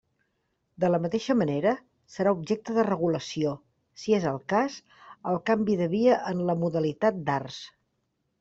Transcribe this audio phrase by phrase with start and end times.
[0.83, 1.73] De la mateixa manera,
[2.13, 3.53] serà objecte de regulació,
[4.05, 4.81] si és el cas,
[5.33, 7.61] el canvi de via en la modalitat d'Arts.